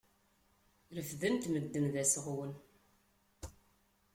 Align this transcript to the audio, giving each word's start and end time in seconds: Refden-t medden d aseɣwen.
Refden-t 0.95 1.45
medden 1.53 1.85
d 1.93 1.95
aseɣwen. 2.01 2.53